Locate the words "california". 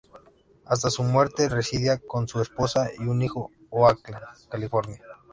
4.49-4.99